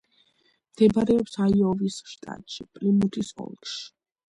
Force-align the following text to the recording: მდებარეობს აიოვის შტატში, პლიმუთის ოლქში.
მდებარეობს 0.69 1.37
აიოვის 1.45 1.99
შტატში, 2.15 2.67
პლიმუთის 2.79 3.33
ოლქში. 3.49 3.81